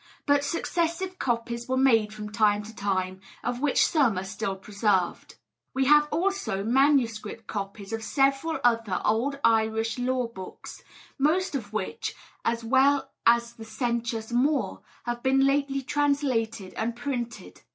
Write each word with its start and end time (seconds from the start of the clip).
But 0.25 0.43
successive 0.43 1.19
copies 1.19 1.67
were 1.67 1.77
made 1.77 2.11
from 2.11 2.31
time 2.31 2.63
to 2.63 2.75
time, 2.75 3.21
of 3.43 3.61
which 3.61 3.85
some 3.85 4.17
are 4.17 4.23
still 4.23 4.55
preserved. 4.55 5.35
We 5.75 5.85
have 5.85 6.07
also 6.09 6.63
manuscript 6.63 7.45
copies 7.45 7.93
of 7.93 8.01
several 8.03 8.59
other 8.63 8.99
old 9.05 9.39
Irish 9.43 9.99
law 9.99 10.25
books, 10.25 10.83
most 11.19 11.53
of 11.53 11.71
which, 11.71 12.15
as 12.43 12.63
well 12.63 13.11
as 13.27 13.53
the 13.53 13.63
Senchus 13.63 14.31
Mór, 14.31 14.81
have 15.03 15.21
been 15.21 15.45
lately 15.45 15.83
translated 15.83 16.73
and 16.73 16.95
printed. 16.95 17.61